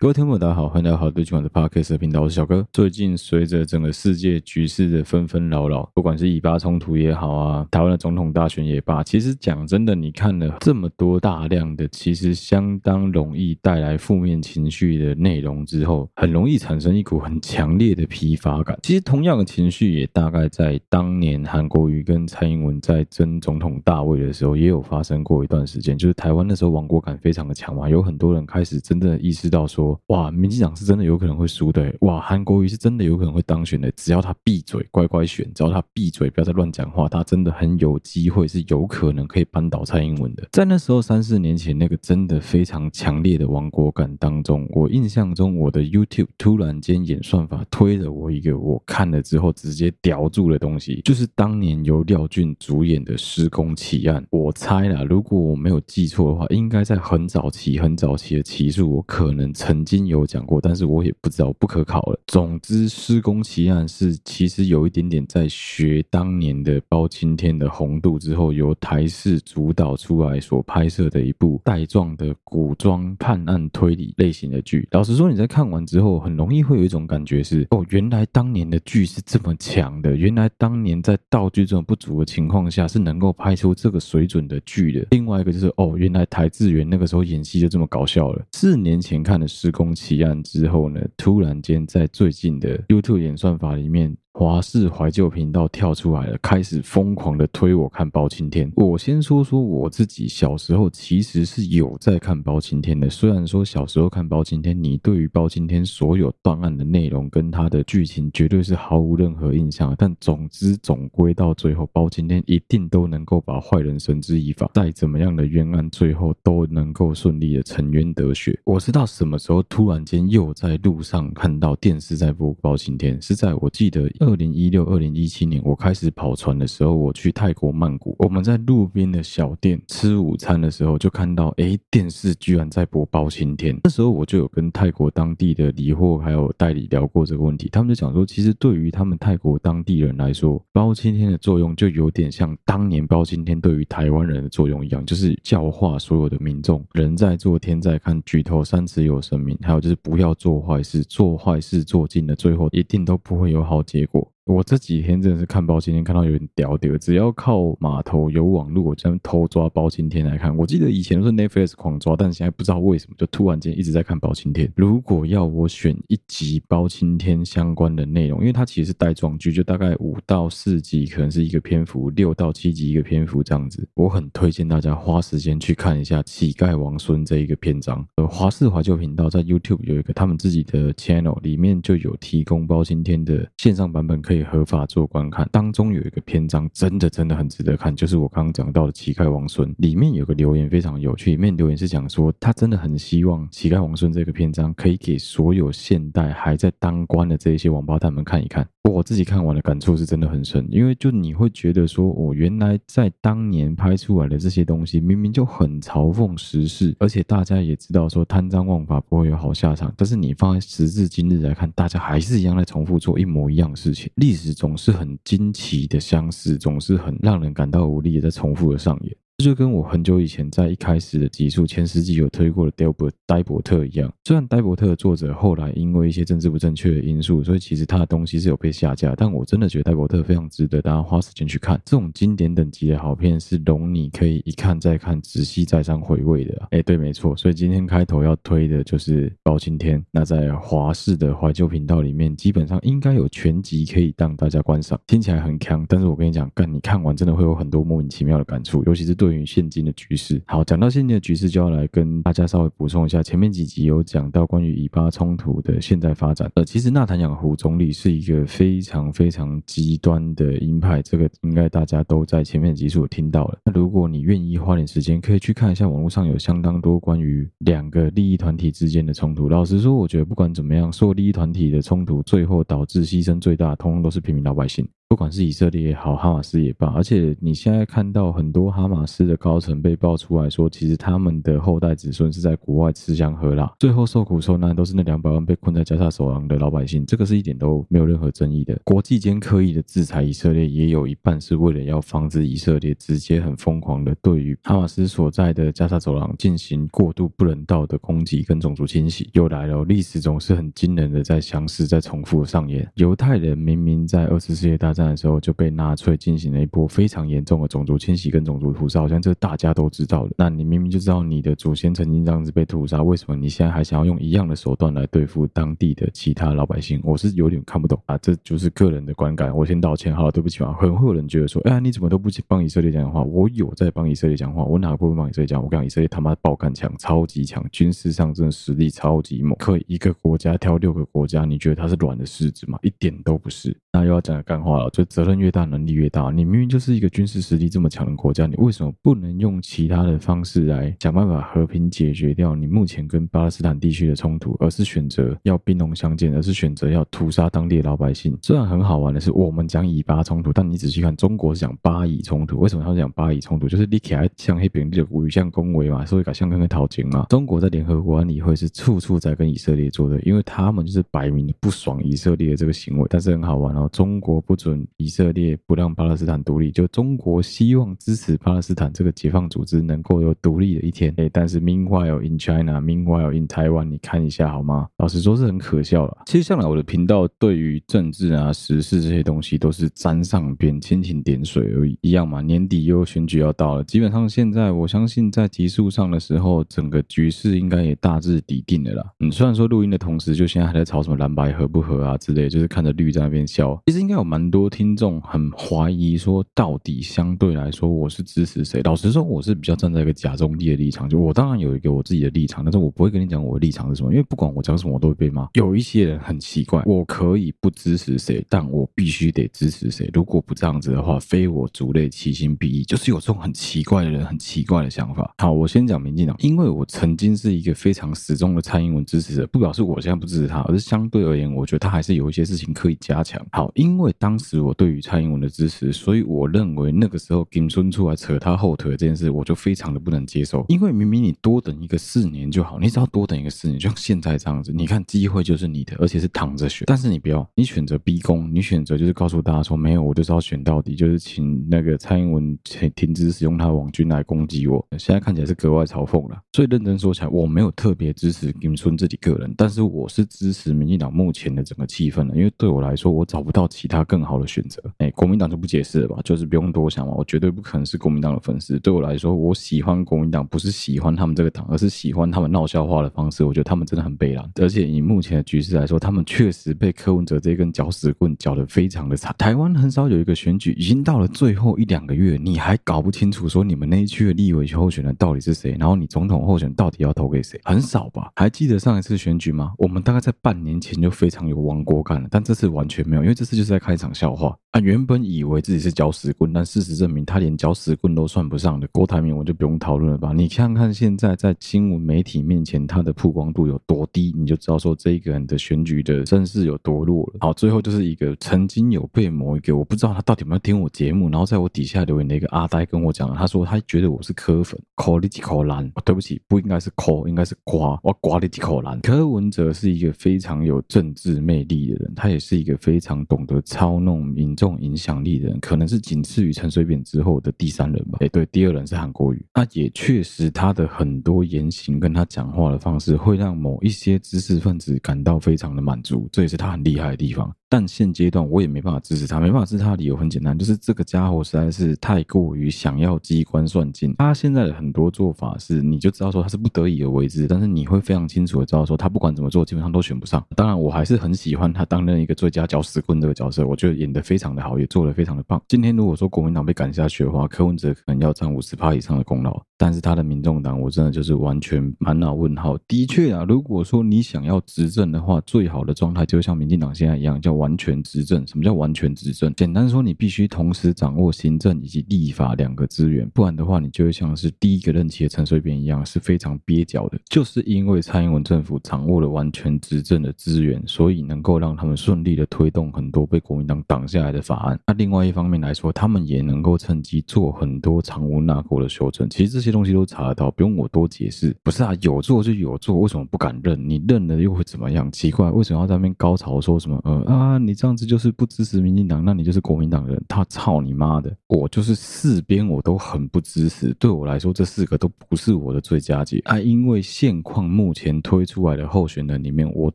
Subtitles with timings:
[0.00, 2.66] 各位听众，大家好，欢迎来到好队今晚的 Podcast 频道，我是小哥。
[2.72, 18.78] 最近随着整个世界局势的纷纷扰扰，不管是以巴冲突也好啊，台湾的总统大选也罢，其实讲真的，你看了这么多大量的，其实相当容易带来负面情绪的内容之后，很容易产生一股很强烈的疲乏感。
[18.82, 29.89] 其实同样的情绪也大概在当年韩国瑜跟蔡英文在争总统大位的时候，也有发生过一段时间，就是台湾那时候亡国感非常的强嘛，有很多人开始真正意识到说。
[30.06, 31.94] 哇，民进党是真的有可能会输的。
[32.00, 33.90] 哇，韩国瑜是真的有可能会当选的。
[33.92, 40.46] 只要他闭嘴，乖乖选；只要他闭嘴，不要再乱讲话，他真的很有机会，是有可能可以扳倒蔡英文的。
[40.52, 54.22] 在那时候，三四年前那个真的非常强烈的亡国感当中，我印象中我的 YouTube 突然间演算法推了我一个我看了之后直接叼住的东西，就是当年由廖俊主演的《施工奇案》。
[54.30, 59.79] 我猜啦，如果我没有记错的话，应该在很早期、很早期的期数，我可能曾。
[59.80, 62.20] 曾经有讲过，但是我也不知道，不可考了。
[62.26, 74.86] 总之，施工奇案是其实有一点点在学当年的包青天的红度之后，由台视主导出来所拍摄的一部带状的古装判案推理类型的剧。
[74.90, 85.06] 老实说，你在看完之后，很容易会有一种感觉是：哦，原来当年的剧是这么强的，原来当年在道具这种不足的情况下是能够拍出这个水准的剧的。
[85.12, 88.44] 另外一个就是：哦，原来台志源那个时候演戏就这么搞笑了。
[88.52, 94.16] 四年前看的施施工奇案之后呢，突然间在最近的 YouTube 演算法里面。
[94.40, 98.72] 华视怀旧频道跳出来了，开始疯狂的推我看包青天。
[98.74, 103.10] 我先说说我自己小时候其实是有在看包青天的。
[103.10, 109.94] 虽然说小时候看包青天，你对于包青天所有断案的内容跟他的剧情绝对是毫无任何印象。
[109.98, 118.58] 但总之总归到最后，包青天一定都能够把坏人绳之以法，再怎么样的冤案，最后都能够顺利的沉冤得雪。
[118.64, 124.10] 我知道什么时候突然间又在路上看到电视在播包青天，是在我记得。
[124.30, 133.76] 二零一六、二零一七年，我开始跑船的时候，我去泰国曼谷，我们在路边的小店吃午餐的时候，就看到，哎，电视居然在播包青天。
[133.82, 154.19] 那时候我就有跟泰国当地的理货还有代理聊过这个问题，他们就讲说，其实对于他们泰国当地人来说，包青天的作用就有点像当年包青天对于台湾人的作用一样，就是教化所有的民众，人在做天在看，举头三尺有神明，还有就是不要做坏事，做坏事做尽了，最后一定都不会有好结果。
[154.50, 160.54] 我这几天真的是看包青天看到有点屌屌，只要靠码头有网络，我这样偷抓包青天来看。
[160.56, 164.68] 我记得以前都是 Netflix 狂抓，但现在不知道为什么就突然间一直在看包青天。
[164.74, 173.88] 如果要我选一集包青天相关的内容，因为它其实是带状剧，就大概五到四集可能是一个篇幅，六到七集一个篇幅这样子。
[173.94, 178.04] 我很推荐大家花时间去看一下《乞丐王孙》这一个篇章。
[178.16, 184.39] 呃，华视怀旧频道在 YouTube 有一个他们自己的 channel，里面就有提供包青天的线上版本可以。
[184.44, 189.74] 合法做观看，当中有一个篇章真的真的很值得看，就是我刚刚讲到的乞丐王孙。
[189.78, 198.66] 里面有个留言非常有趣，里面留言是讲说他真的很希望乞丐王孙这个篇章可以给所有现代还在当官的这一些王八蛋们看一看。
[198.84, 219.16] 我自己看完的感触是真的很深，因为就你会觉得说，我原来在当年拍出来的这些东西，明明就很嘲讽时事，而且大家也知道说贪赃枉法不会有好下场，但是你放在时至今日来看，大家还是一样在重复做一模一样的事情，历史总是很惊奇的相似，总是很让人感到无力的在重复的上演。
[219.40, 231.80] 这就跟我很久以前在一开始的集数前十集有推过的戴伯戴伯特一样，虽然戴伯特的作者后来因为一些政治不正确的因素，所以其实他的东西是有被下架，但我真的觉得戴伯特非常值得大家花时间去看。
[231.86, 236.68] 这种经典等级的好片是容你可以一看再看，仔细再三回味的。
[236.72, 240.04] 哎，对，没错，所以今天开头要推的就是包青天。
[240.10, 245.00] 那在华视的怀旧频道里面，基本上应该有全集可以让大家观赏。
[245.06, 249.29] 听起来很强，但是我跟你讲，干你看完真的会有很多莫名其妙的感触，尤其是对。
[249.30, 253.22] 对于现今的局势，好，讲到现今的局势，就要来跟大家稍微补充一下。
[253.22, 256.50] 前面几集有讲到关于以巴冲突的现在发展。
[256.56, 263.58] 呃，其实纳坦雅胡总理是一个非常非常极端的鹰派，这个应该大家都在前面几集数听到了。
[263.66, 269.48] 那如果你愿意花点时间，可以去看一下网络上有相当多关于两个利益团体之间的冲突。
[269.48, 274.84] 老实说，我觉得不管怎么样，所有利益团体的冲突，最后导致牺牲最大，通通都是平民老百姓。
[275.10, 288.80] 不管是以色列也好，哈马斯也罢，而且你现在看到很多哈马斯的高层被爆出来说，其实他们的后代子孙是在国外吃香喝辣，最后受苦受难都是那两百万被困在加沙走廊的老百姓，这个是一点都没有任何争议的。
[288.84, 299.28] 国际间刻意的制裁以色列，也有一半是为了要防止以色列直接很疯狂的对于哈马斯所在的加沙走廊进行过度不人道的攻击跟种族清洗。
[299.32, 302.88] 又来了，历史总是很惊人的在相似在重复上演。
[302.94, 310.30] 犹太人明明在二次世界大战的时候就被纳粹进行了一波非常严重的种族清洗跟种族屠杀，好像这大家都知道了。
[310.36, 317.00] 那你明明就知道你的祖先曾经这样子被屠杀，为什么你现在还想要用一样的手段来对付当地的其他老百姓？
[317.02, 319.56] 我是有点看不懂啊，这就是个人的观感。
[319.56, 320.76] 我先道歉，好了，对不起嘛。
[320.78, 323.22] 可能会有人觉得说，哎呀，你怎么都不帮以色列讲话？
[323.22, 325.62] 我有在帮以色列讲话，我哪个部分帮以色列讲？
[325.62, 332.78] 我讲以色列他妈的爆干强，超级强，军事上真的实力超级猛，可以一个国家挑六个国家，你觉得他是软的柿子吗？
[332.82, 333.76] 一点都不是。
[333.92, 336.30] 那又要讲干话了，就责任越大，能力越大。
[336.30, 348.36] 你明明就是一个军事实力这么强的国家，你为什么不能用其他的方式来想办法和平解决掉你目前跟巴勒斯坦地区的冲突，而是选择要兵戎相见，而是选择要屠杀当地的老百姓？
[348.42, 352.58] 虽然很好玩的是，我们讲以巴冲突，但你仔细看，中国讲巴以冲突。
[352.58, 353.68] 为什么他讲巴以冲突？
[353.68, 357.26] 就是你起来像黑边的鼓，像恭维嘛，所以搞像跟个讨情嘛。
[357.28, 363.06] 中国在联合国安理会是处处在跟以色列作对，因为他们就是摆明不爽以色列的这个行为。
[363.08, 371.12] 但是很好玩哦，中国不准以色列不让巴勒斯坦独立，就中国希望支持巴勒斯坦这个解放组织能够有独立的一天。
[371.16, 374.88] 哎，但是 Meanwhile in China，Meanwhile in Taiwan，你看一下好吗？
[374.98, 376.18] 老实说是很可笑了。
[376.26, 382.40] 其实向来我的频道对于政治啊、时事这些东西都是沾上边，蜻蜓点水而已，一样嘛。
[382.40, 389.04] 年底又选举要到了，基本上现在我相信在集数上的时候，整个局势应该也大致底定了啦。
[389.20, 393.80] 嗯，虽然说录音的同时，就现在还在吵什么蓝白合不合啊之类，就是看着绿在那边笑。
[393.86, 398.82] 其实应该有蛮多多听众很怀疑说，到底相对来说我是支持谁？
[398.82, 405.48] 老实说，我是比较站在一个假中立的立场，就我当然有一个我自己的立场，但是我不会跟你讲我的立场是什么，因为不管我讲什么，我都会被骂。
[405.54, 410.10] 有一些人很奇怪，我可以不支持谁，但我必须得支持谁。
[410.12, 412.84] 如果不这样子的话，非我族类，其心必异。
[412.84, 415.34] 就是有这种很奇怪的人，很奇怪的想法。
[415.38, 423.40] 好，我先讲民进党，因为我曾经是一个非常始终的蔡英文支持者，不表示我现在不支持他，而是相对而言，我觉得他还是有一些事情可以加强。
[423.52, 430.64] 好，因为当时是我对于蔡英文的支持，所以我认为那个时候金孙出来扯他后腿这件事，我就非常的不能接受。
[430.68, 436.84] 因为明明你多等一个四年就好，你只要多等一个四年，就像现在这样子，你看机会就是你的，而且是躺着选。
[436.86, 442.58] 但是你不要，你选择逼宫，你选择就是告诉大家说没有，我就是要选到底，就是请那个蔡英文
[442.96, 444.84] 停止使用他的网军来攻击我。
[444.98, 446.36] 现在看起来是格外嘲讽了。
[446.52, 454.82] 所以认真说起来，我没有特别支持金孙自己个人，但是我是支持民进党目前的整个气氛的，因为对我来说，我找不到其他更好的选择。
[454.98, 458.78] 哎，国民党就不解释了吧，就是不用多想嘛，我绝对不可能是国民党的粉丝。
[458.80, 463.44] 对我来说，我喜欢国民党不是喜欢他们这个党，而是喜欢他们闹笑话的方式。
[463.44, 469.34] 我觉得他们真的很悲凉，而且以目前的局势来说，他们确实被柯文哲这根搅屎棍搅得非常的惨。
[469.38, 477.60] 台湾很少有一个选举已经到了最后一两个月，你还搞不清楚说你们那一区的立委候选人到底是谁，然后你总统候选到底要投给谁？
[477.64, 478.30] 很少吧？
[478.36, 479.72] 还记得上一次选举吗？
[479.78, 484.80] 我们大概在半年前就非常有亡国感了，但这次完全没有，因为这次就是在开场笑话啊！
[484.80, 488.86] 原本以为自己是搅屎棍，但事实证明他连搅屎棍都算不上的。
[488.92, 490.32] 郭台铭我就不用讨论了吧？
[490.32, 497.38] 你看看现在在新闻媒体面前他的曝光度有多低，你就知道说这一个人的选举的声势有多弱了。
[497.40, 505.90] 好，最后就是一个曾经有被某一个我不知道他到底有没有听我节目，然后在我底下留言的一个阿呆跟我讲，他说他觉得我是柯粉，柯你几口烂？
[506.04, 509.00] 对不起，不应该是柯，应该是瓜，我瓜你几口烂。
[509.00, 518.18] 柯文哲是一个非常有政治魅力的人，他也是一个非常懂得操弄民众影响力的人，可能是仅次于陈水扁之后的第三人吧。
[518.20, 519.44] 哎，对，第二人是韩国瑜。
[519.54, 527.52] 那也确实，他的很多言行跟他讲话的方式，会让某一些知识分子感到非常的满足，这也是他很厉害的地方。
[527.72, 534.12] 但现阶段我也没办法支持他，没办法支持他的理由很简单，就是这个家伙实在是太过于想要机关算尽。
[534.18, 540.44] 他现在的很多做法是，你就知道说他是不得已而为之，但是你会非常清楚的知道说他不管怎么做，基本上都选不上。
[540.56, 545.62] 当然，我还是很喜欢他担任一个最佳搅屎棍这个角色，我觉得演的非常的好，也做的非常的棒。
[545.68, 549.62] 今天如果说国民党被赶下去的话，柯文哲可能要占五十趴以上的功劳。
[549.80, 552.76] 但是他的民众党，我真的就是完全满脑问号。
[552.86, 558.46] 的确啊，如果说你想要执政的话，最好的状态就像民进党现在一样，叫完全执政。
[558.46, 559.50] 什么叫完全执政？
[559.54, 567.18] 简单说，你必须同时掌握行政以及立法两个资源，不然的话，你就会像是第一个任期的陈水扁一样，是非常蹩脚的。
[567.30, 574.78] 就是因为蔡英文政府掌握了完全执政的资源，所以能够让他们顺利的推动很多被国民党挡下来的法案。
[574.86, 579.26] 那另外一方面来说，他们也能够趁机做很多藏污纳垢的修正。
[579.30, 581.54] 其实这些东西都查得到，不用我多解释。
[581.62, 583.78] 不是啊，有做就有做，为什么不敢认？
[583.88, 585.10] 你认了又会怎么样？
[585.12, 587.00] 奇怪，为什么要在那边高潮说什么？
[587.04, 590.20] 呃啊，你这样子就是不支持民进党，那你就是国民党人。
[590.28, 591.34] 他操你妈的！
[591.48, 593.94] 我就是四边我都很不支持。
[593.98, 596.60] 对我来说，这四个都不是我的最佳解啊。
[596.60, 599.92] 因为现况目前推出来的候选人里面，我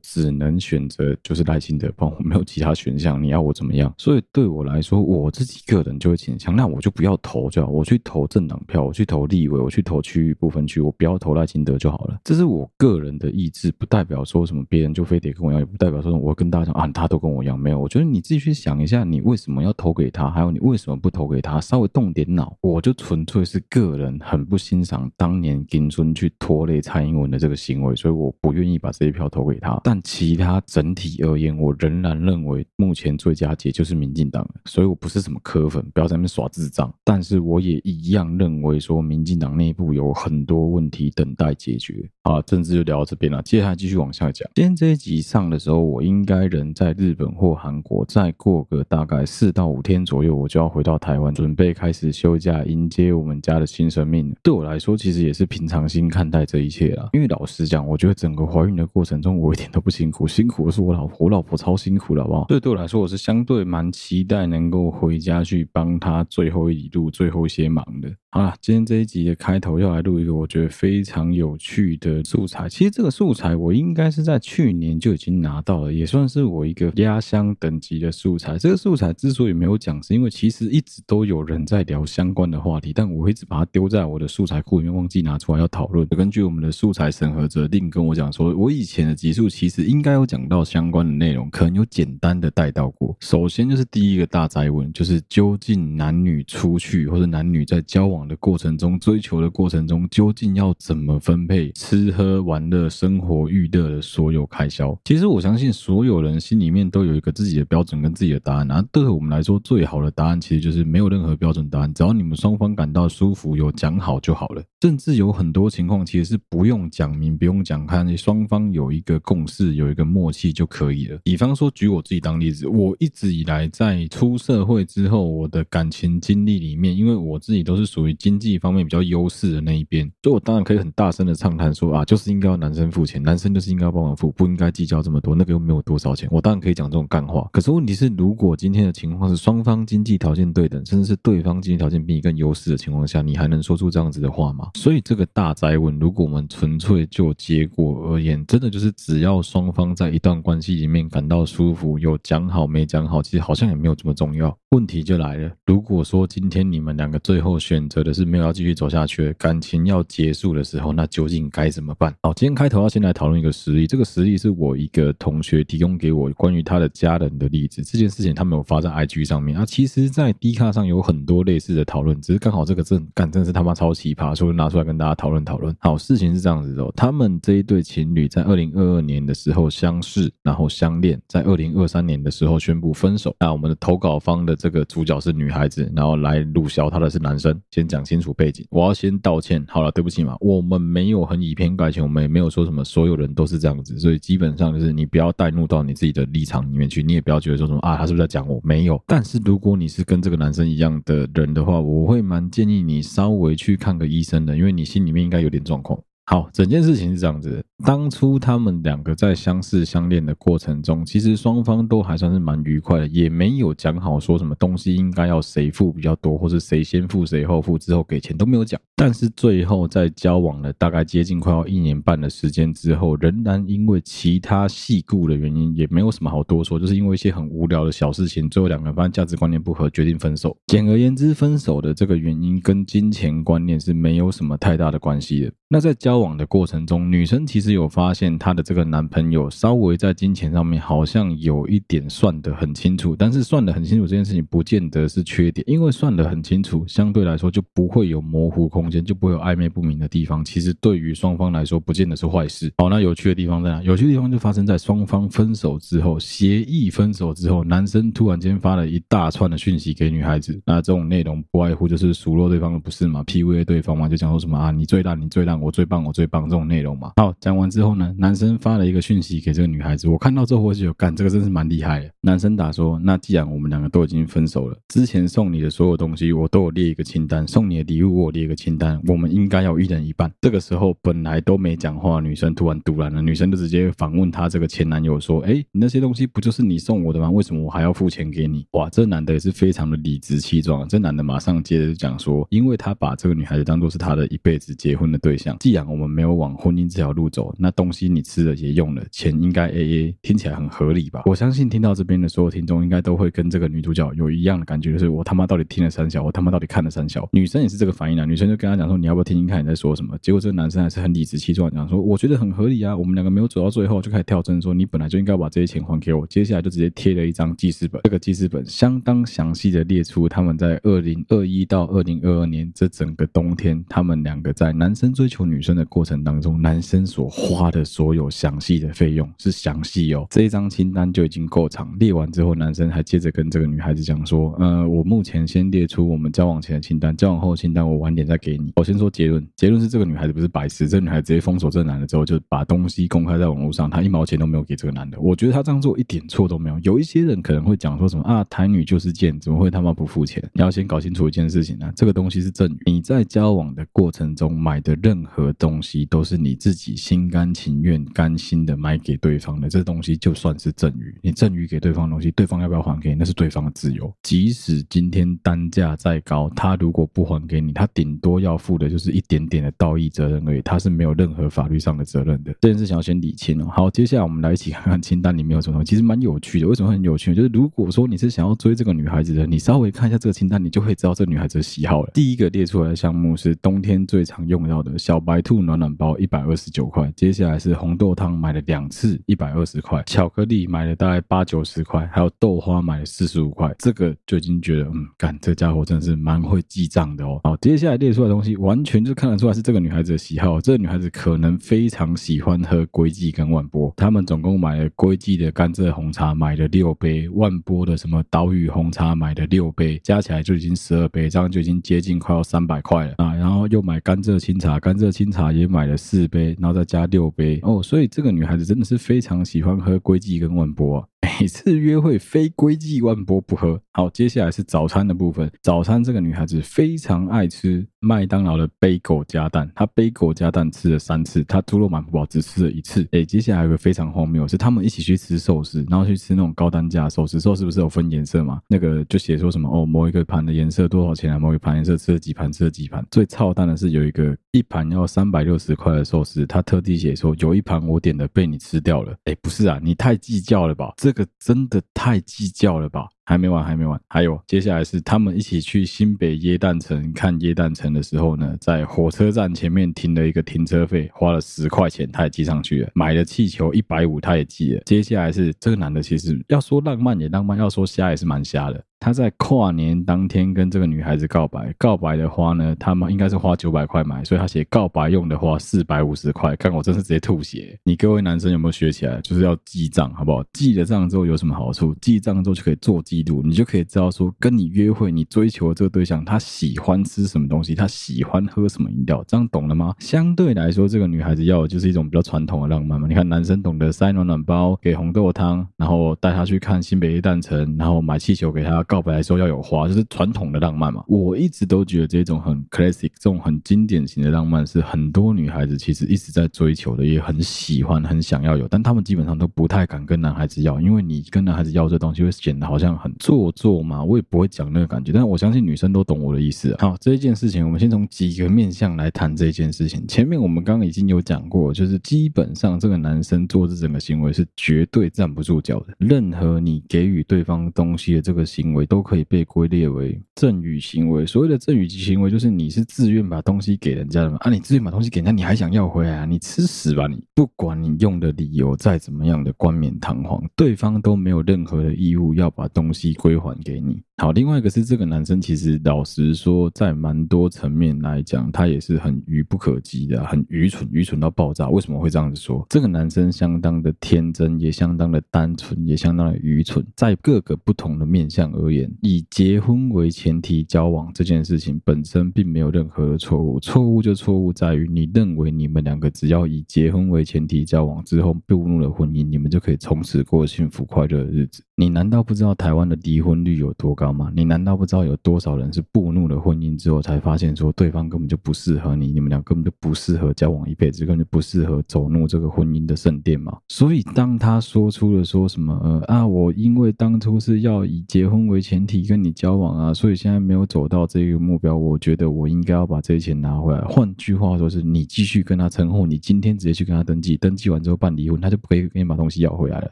[0.01, 3.21] 只能选择就是赖清德，不然我没有其他选项。
[3.21, 3.93] 你要我怎么样？
[3.97, 12.19] 所以对我来说，我自己个人就会倾向，那我就不要投就好，我去投政党票，我去投立委，我去投区域不分区，我不要投赖清德就好了。
[12.23, 17.59] 这是我个人的意志，不代表说什么别人就非得跟我一样，也不代表说我跟大家讲啊，他都跟我一样。
[17.59, 22.55] 没有，我觉得你自己去想一下，你为什么要投给他，还有你为什么不投给他，稍微动点脑。
[22.61, 29.81] 我就纯粹是个人很不欣赏当年金孙去拖累蔡英文的这个行为，所以我不愿意把这一票投给他。
[29.83, 36.93] 但其他整体而言，我仍然认为目前最佳解就是民进党，所以我不是什么科粉，不要在那边耍智障。
[37.03, 42.09] 但是我也一样认为说，民进党内部有很多问题等待解决。
[42.23, 44.49] 啊，政治就聊到这边了，接下来继续往下讲。
[44.55, 54.35] 今天这一集上的时候，我应该人在日本或韩国，再过个大概四到五天左右，我就要回到台湾，准备开始休假，迎接我们家的新生命。
[54.41, 57.09] 对我来说，其实也是平常心看待这一切啦。
[57.13, 62.47] 因为老实讲，我觉得整个怀孕的过程中，我一点都不辛苦， 辛苦的是我老婆，我老婆超辛苦的，好不好？
[62.47, 68.11] 所以对我来说，我是相对蛮期待能够回家去帮她最后一里路、最后一些忙的。
[68.31, 78.57] 好了，今天这一集的开头要来录一个我觉得非常有趣的素材，其实这个素材我应该是在去年就已经拿到了，也算是我一个压箱等级的素材。
[78.57, 86.07] 这个素材之所以没有讲，是因为其实一直都有人在聊相关的话题，但我一直把它丢在我的素材库里面，忘记拿出来要讨论。
[86.07, 93.15] 根据我们的素材审核者定跟我讲说，我以前的集数其实应该有讲到相关的内容，可能有简单的带到过。
[93.19, 104.95] 首先就是第一个大哉问，就是究竟男女出去或者男女在交往的过程中、追求的过程中，究竟要怎么分配吃喝玩乐、生活娱乐的所有开销？
[105.03, 108.67] 其实我相信所有人心里面都有一个自己的标准跟自己的答案。
[108.67, 114.63] 那对我们来说，最好的答案其实就是没有任何标准答案，只要你们双方感到舒服，有讲好就好了。
[114.81, 121.17] 甚至有很多情况其实是不用讲明、不用讲开，双方有一个共识、有一个默契就可以了。
[121.23, 137.47] 比方说，举我自己当例子，我一直以来在出社会之后，我的感情经历里面，因为我自己都是属于经济方面比较优优势的那一边，所以我当然可以很大声的畅谈说啊，就是应该要男生付钱，男生就是应该要帮忙付，不应该计较这么多，那个又没有多少钱，我当然可以讲这种干话。
[137.53, 144.71] 可是问题是，如果今天的情况是双方经济条件对等，甚至是对方经济条件比你更优势的情况下，你还能说出这样子的话吗？
[144.75, 154.55] 所以这个大宅问，如果我们纯粹就结果而言，真的就是只要双方在一段关系里面感到舒服，有讲好没讲好，其实好像也没有这么重要。
[154.71, 162.13] 问题就来了，如果说今天你们两个最后选择的是没有要继续走下去，感情要结束的时候，那究竟该怎么办？
[162.21, 167.83] 好，今天开头要先来讨论一个实例，这个实例是我一个同学提供给我关于他的家人的例子。
[167.83, 175.75] 这件事情他没有发在 IG 上面啊，其实，在 D 卡上有很多类似的讨论，只是刚好这个正干真是他妈超奇葩，所以拿出来跟大家讨论讨论。
[175.79, 183.35] 好，事情是这样子的，他们这一对情侣在二零二二年的时候相识，然后相恋，在二零二三年的时候宣布分手。
[183.39, 187.59] 那我们的投稿方的这个主角是女孩子，然后来录小他的是男生。
[187.71, 189.63] 先讲清楚背景，我要先道歉。
[189.67, 198.59] 好了，对不起嘛，我们没有很以偏概全，我们也没有说什么所有人都是这样子，所以基本上就是你不要带入到你自己的立场里面去，你也不要觉得说什么啊，他是不是在讲我？
[198.63, 198.99] 没有。
[199.05, 205.99] 但是如果你是跟这个男生一样的人的话，我会蛮建议你稍微去看个医生的，因为你心里面应该有点状况。
[206.27, 207.63] 好，整件事情是这样子。
[207.85, 218.79] 当初他们两个在相识相恋的过程中，其实双方都还算是蛮愉快的，也没有讲好说什么东西应该要谁付比较多，或是谁先付谁后付，之后给钱都没有讲。
[218.95, 230.57] 但是最后在交往了大概接近快要一年半的时间之后，仍然因为其他细故的原因，也没有什么好多说，就是因为一些很无聊的小事情，最后两个人发现价值观念不合，决定分手。
[230.65, 235.51] 简而言之，分手的这个原因跟金钱观念是没有什么太大的关系的。
[235.67, 250.45] 那在交往的过程中，女生其实有发现她的这个男朋友稍微在金钱上面好像有一点算得很清楚，但是算得很清楚这件事情不见得是缺点，因为算得很清楚，相对来说就不会有模糊空间，就不会有暧昧不明的地方。
[250.45, 252.71] 其实对于双方来说，不见得是坏事。
[252.77, 253.81] 好，那有趣的地方在哪？
[253.81, 265.55] 有趣的地方就发生在双方分手之后，协议分手之后，男生突然间发了一大串的讯息给女孩子，那这种内容不外乎就是数落对方的不是嘛，PUA 对方嘛，就讲说什么啊，你最烂，你最烂。
[265.65, 267.13] 我最棒，我最棒，这种内容嘛。
[267.17, 272.09] 好，讲完之后呢，男生发了一个讯息给这个女孩子，我看到之后我就有干，这个真是蛮厉害的。
[272.21, 280.31] 男生打说，那既然我们两个都已经分手了，之前送你的所有东西我都有列一个清单，送你的礼物我列一个清单，我们应该要一人一半。
[280.41, 287.31] 这个时候本来都没讲话，女生突然突然了，女生就直接反问他这个前男友说，哎，你那些东西不就是你送我的吗？
[287.31, 288.67] 为什么我还要付钱给你？
[288.73, 296.35] 哇，这男的也是非常的理直气壮，这男的马上接着讲说，因为他把这个女孩子当做是他的一辈子结婚的对象，既然我们没有。
[296.35, 301.21] 往婚姻这条路走，那东西你吃了也用了，钱应该 AA，听起来很合理吧？
[301.25, 307.25] 我相信听到这边的所有听众，应该都会跟这个女主角有一样的感觉，就是我他妈到底听了三小，我他妈到底看了三小。
[307.31, 310.17] 女生也是这个反应啊，女生就跟他讲说，你要不要听听看你在说什么？
[310.21, 316.27] 结果这个男生还是很理直气壮讲说，我觉得很合理啊，我们两个没有走到最后就开始跳针，说你本来就应该把这些钱还给我。
[316.27, 327.03] 接下来就直接贴了一张记事本，这个记事本相当详细的列出他们在二零二一到二零二二年这整个冬天，他们两个在男生追求女生的过程当中，男生。
[327.15, 331.97] 所花的所有详细的费用是详细哦，这一张清单就已经够长。
[331.97, 345.19] 列完之后，男生还接着跟这个女孩子讲说：“呃，我目前先列出我们交往前的清单，交往后的清单我晚点再给你。”我先说结论，结论是这个女孩子不是白痴，这个女孩子直接封锁这个男的之后，就把东西公开在网络上，她一毛钱都没有给这个男的。
[345.19, 346.79] 我觉得她这样做一点错都没有。
[346.79, 350.43] 有一些人可能会讲说什么啊，台女就是贱，怎么会他妈不付钱？
[350.53, 356.95] 你要先搞清楚一件事情啊，这个东西是赠与，你在交往的过程中买的任何东西都是你自己。
[356.95, 361.15] 心甘情愿、甘心的买给对方的这东西，就算是赠与。
[361.21, 364.11] 你赠与给对方的东西，对方要不要还给你，那是对方的自由。
[364.23, 372.55] 即使今天单价再高，他如果不还给你，他顶多要负的就是一点点的道义责任而已，他是没有任何法律上的责任的。
[372.61, 373.67] 这件事情要先理清哦。
[373.71, 376.67] 好，接下来我们来一起看看清单里面有什么东西，其实蛮有趣的。
[376.67, 377.35] 为什么很有趣？
[377.35, 382.11] 就是如果说你是想要追这个女孩子的，你稍微看一下这个清单，你就会知道这女孩子的喜好了。
[382.13, 387.09] 第一个列出来的项目是冬天最常用到的小小白兔暖暖包，一百二十九块。
[387.15, 393.73] 接下来是红豆汤，买了两次，一百二十块；巧克力买了大概八九十块，还有豆花买了四十五块。
[393.79, 397.39] 这个就已经觉得，嗯，干，这家伙真的是蛮会记账的哦。
[397.45, 400.59] 好，接下来列出来的东西，完全就看得出来是这个女孩子的喜好。
[400.59, 403.93] 这个女孩子可能非常喜欢喝龟记跟万波。
[403.95, 413.33] 他们总共买了龟记的甘蔗红茶，买了六杯；万波的什么岛屿红茶，买了六杯，加起来就已经十二杯，这样就已经接近快要三百块了啊。
[413.33, 417.05] 然后又买甘蔗清茶，甘蔗清茶也买了四杯，然后再加。
[417.05, 421.07] 六杯哦，所以这个女孩子真的是非常喜欢喝龟记跟万波。
[421.39, 423.79] 每次约会非龟记万波不喝。
[423.93, 425.49] 好，接下来是早餐的部分。
[425.61, 433.07] 早餐这个女孩子非常爱吃麦当劳的杯狗加蛋，他杯狗加蛋吃了三次，他猪肉满福堡只吃了一次。
[433.11, 437.39] 哎，接下来有个非常荒谬，是他们一起去吃寿司，然后去吃那种高单价寿司。
[437.39, 438.61] 寿司不是有分颜色吗？
[438.67, 441.39] 那个就写说什么哦，某一个盘的颜色多少钱啊？
[441.39, 443.03] 某一个盘颜色吃了几盘，吃了几盘。
[443.09, 449.15] 最操蛋的是有一个一盘要三百六十块的寿司，他特地写说有一盘我点的被你吃掉了。
[449.23, 450.93] 哎，不是啊，你太计较了吧？
[450.97, 451.25] 这个。
[451.39, 453.07] 真的太计较了吧？
[453.25, 462.89] 还没完，还没完，还有接下来是他们一起去新北耶诞城看耶诞城的时候呢，在火车站前面停了一个停车费，花了十块钱，他也记上去了。
[462.93, 464.81] 买了气球一百五，他也记了。
[464.85, 468.83] 接下来是这个男的，其实要说浪漫也浪漫，要说瞎也是蛮瞎的。
[469.05, 476.55] 他在跨年当天跟这个女孩子告白，告白的花呢，他们应该是花九百块买，所以他写告白用的花四百五十块。
[476.55, 477.79] 看我真是直接吐血！
[477.83, 479.21] 你各位男生有没有学起来？
[479.21, 480.43] 就是要记账，好不好？
[480.53, 481.95] 记了账之后有什么好处？
[482.01, 489.93] 记账之后就可以做记录，你就可以知道说，跟你约会，你追求的这个对象，他喜欢吃什么东西，他喜欢喝什么饮料，这样懂了吗？
[489.99, 493.07] 相对来说，这个女孩子要的就是一种比较传统的浪漫嘛。
[493.07, 498.83] 你看，男生懂得塞暖暖包，给红豆汤，然后带她去看新北耶诞城，然后买气球给她。
[498.95, 501.03] 告白来说要有花，就是传统的浪漫嘛。
[501.09, 514.01] 我一直都觉得这种很 classic、这种很经典型的浪漫是很多女孩子其实一直在追求的，也很喜欢、很想要有，但他们基本上都不太敢跟男孩子要，因为你跟男孩子要这东西会显得好像很做作嘛。
[514.01, 516.77] 我也不会讲那个感觉，但我相信女生都懂我的意思啊。
[516.79, 520.07] 好，这一件事情我们先从几个面向来谈这件事情。
[520.07, 525.87] 前面我们刚刚已经有讲过，就是基本上这个男生做这整个行为是绝对站不住脚的。
[525.97, 528.84] 任何你给予对方东西的这个行为。
[528.85, 531.25] 都可以被归列为赠与行为。
[531.25, 534.37] 所谓的赠与行为，就是你是自愿把东西给人家的嘛？
[534.41, 536.25] 啊，你自愿把东西给人家，你还想要回来啊？
[536.25, 537.23] 你吃屎吧你！
[537.33, 544.01] 不管你用的理由再怎么样的冠冕堂皇，对方都没有任何的义务要把东西归还给你。
[544.17, 551.67] 好，另外一个是这个男生，其实老实说，在蛮多层面来讲，他也是很愚不可及的，很愚蠢，愚蠢到爆炸。
[551.67, 552.65] 为什么会这样子说？
[552.69, 556.83] 这个男生相当的天真，也相当的单纯，也相当的愚蠢。
[556.95, 571.61] 在各个不同的面向而言，以结婚为前提交往这件事情本身并没有任何的错误，错误就错误在于你认为你们两个只要以结婚为前提交往之后步入了婚姻，你们就可以从此过幸福快乐的日子。
[571.77, 574.31] 你难道不知道台湾的离婚率有多高吗？
[574.33, 583.57] 你难道不知道有多少人是步入了婚姻之后才发现说对方根本就不适合你，你们俩根本就不适合交往一辈子，根本就不适合走入这个婚姻的圣殿吗？
[583.67, 593.81] 所以当他说出了说什么呃啊，我因为当初是要以结婚为前提跟你交往啊，所以现在没有走到这个目标，我觉得我应该要把这些钱拿回来。
[593.81, 599.91] 换句话说，是你继续跟他称后，你今天直接去跟他登记，登记完之后办离婚，他就不可以给你把东西要回来了，